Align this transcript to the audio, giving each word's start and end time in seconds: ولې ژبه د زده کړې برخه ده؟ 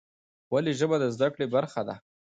ولې 0.53 0.71
ژبه 0.79 0.95
د 0.99 1.05
زده 1.15 1.27
کړې 1.33 1.45
برخه 1.55 1.81
ده؟ 1.87 1.95